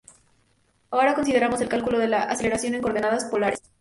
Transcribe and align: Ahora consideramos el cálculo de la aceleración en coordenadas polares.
Ahora 0.89 1.13
consideramos 1.13 1.61
el 1.61 1.69
cálculo 1.69 1.99
de 1.99 2.07
la 2.07 2.23
aceleración 2.23 2.73
en 2.73 2.81
coordenadas 2.81 3.25
polares. 3.25 3.61